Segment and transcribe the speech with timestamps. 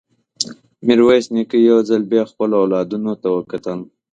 [0.85, 3.79] ميرويس نيکه يو ځل بيا خپلو اولادونو ته وکتل.